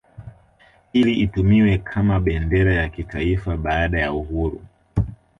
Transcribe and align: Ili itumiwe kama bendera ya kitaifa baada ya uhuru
Ili 0.93 1.13
itumiwe 1.13 1.77
kama 1.77 2.19
bendera 2.19 2.73
ya 2.73 2.89
kitaifa 2.89 3.57
baada 3.57 3.99
ya 3.99 4.13
uhuru 4.13 4.61